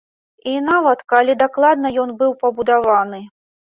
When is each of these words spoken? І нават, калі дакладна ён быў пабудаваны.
І 0.53 0.53
нават, 0.69 1.03
калі 1.13 1.37
дакладна 1.43 1.93
ён 2.05 2.17
быў 2.23 2.31
пабудаваны. 2.45 3.21